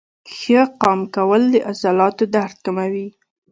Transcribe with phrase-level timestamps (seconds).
[0.35, 3.07] ښه قام کول د عضلاتو درد کموي.